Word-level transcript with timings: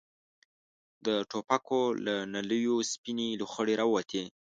د 1.05 1.07
ټوپکو 1.29 1.81
له 2.05 2.15
نليو 2.33 2.75
سپينې 2.91 3.27
لوخړې 3.41 3.73
را 3.79 3.85
ووتې. 3.87 4.23